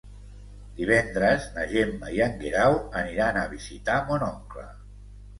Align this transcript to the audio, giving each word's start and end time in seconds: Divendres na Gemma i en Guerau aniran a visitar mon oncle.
Divendres 0.77 1.43
na 1.57 1.65
Gemma 1.73 2.09
i 2.19 2.21
en 2.27 2.33
Guerau 2.39 2.77
aniran 3.01 3.37
a 3.41 3.43
visitar 3.51 3.99
mon 4.09 4.25
oncle. 4.29 4.65